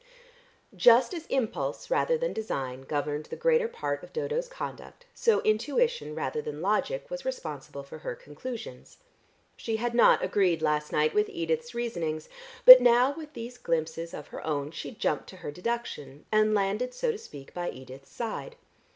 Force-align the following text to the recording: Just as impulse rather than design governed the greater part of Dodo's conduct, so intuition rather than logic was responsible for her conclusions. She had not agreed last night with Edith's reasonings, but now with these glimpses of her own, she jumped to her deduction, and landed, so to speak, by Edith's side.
Just 0.75 1.13
as 1.13 1.27
impulse 1.27 1.91
rather 1.91 2.17
than 2.17 2.33
design 2.33 2.81
governed 2.81 3.25
the 3.27 3.35
greater 3.35 3.67
part 3.67 4.01
of 4.03 4.11
Dodo's 4.11 4.47
conduct, 4.47 5.05
so 5.13 5.41
intuition 5.41 6.15
rather 6.15 6.41
than 6.41 6.59
logic 6.59 7.11
was 7.11 7.23
responsible 7.23 7.83
for 7.83 7.99
her 7.99 8.15
conclusions. 8.15 8.97
She 9.55 9.75
had 9.75 9.93
not 9.93 10.23
agreed 10.23 10.63
last 10.63 10.91
night 10.91 11.13
with 11.13 11.29
Edith's 11.29 11.75
reasonings, 11.75 12.29
but 12.65 12.81
now 12.81 13.13
with 13.13 13.33
these 13.33 13.59
glimpses 13.59 14.11
of 14.11 14.29
her 14.29 14.43
own, 14.43 14.71
she 14.71 14.89
jumped 14.89 15.29
to 15.29 15.35
her 15.37 15.51
deduction, 15.51 16.25
and 16.31 16.55
landed, 16.55 16.95
so 16.95 17.11
to 17.11 17.17
speak, 17.19 17.53
by 17.53 17.69
Edith's 17.69 18.09
side. 18.09 18.55